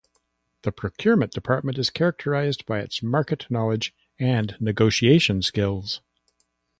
[0.63, 6.01] The Procurement Department is characterized by its market knowledge and negotiation skills.